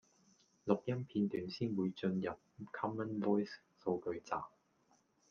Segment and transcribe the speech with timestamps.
[0.65, 2.33] 錄音片段先會進入
[2.73, 4.31] Common Voice 數據集